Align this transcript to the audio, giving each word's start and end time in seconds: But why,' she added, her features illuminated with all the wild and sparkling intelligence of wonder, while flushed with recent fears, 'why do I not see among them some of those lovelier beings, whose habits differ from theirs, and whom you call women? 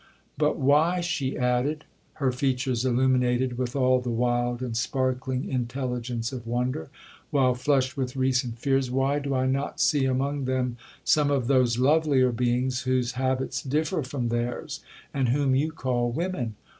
But 0.35 0.57
why,' 0.57 0.99
she 1.01 1.37
added, 1.37 1.85
her 2.13 2.31
features 2.31 2.85
illuminated 2.85 3.59
with 3.59 3.75
all 3.75 4.01
the 4.01 4.09
wild 4.09 4.63
and 4.63 4.75
sparkling 4.75 5.47
intelligence 5.47 6.31
of 6.31 6.47
wonder, 6.47 6.89
while 7.29 7.53
flushed 7.53 7.95
with 7.95 8.15
recent 8.15 8.57
fears, 8.57 8.89
'why 8.89 9.19
do 9.19 9.35
I 9.35 9.45
not 9.45 9.79
see 9.79 10.05
among 10.05 10.45
them 10.45 10.77
some 11.03 11.29
of 11.29 11.45
those 11.45 11.77
lovelier 11.77 12.31
beings, 12.31 12.81
whose 12.81 13.11
habits 13.11 13.61
differ 13.61 14.01
from 14.01 14.29
theirs, 14.29 14.79
and 15.13 15.29
whom 15.29 15.53
you 15.53 15.71
call 15.71 16.09
women? 16.11 16.55